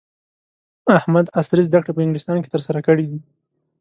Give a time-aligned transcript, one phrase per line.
[0.97, 3.19] احمد عصري زده کړې په انګلستان کې ترسره کړې دي.